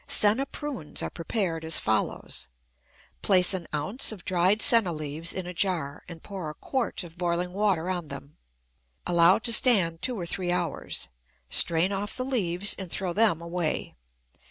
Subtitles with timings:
[0.07, 2.47] Senna prunes are prepared as follows:
[3.21, 7.19] Place an ounce of dried senna leaves in a jar and pour a quart of
[7.19, 8.37] boiling water on them.
[9.05, 11.09] Allow to stand two or three hours;
[11.51, 13.95] strain off the leaves and throw them away.